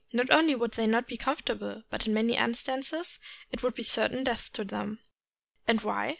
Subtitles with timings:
[0.11, 3.19] Not only would they not be comfortable, but in many instances
[3.51, 4.97] it would be certain death to them.
[5.67, 6.09] And why?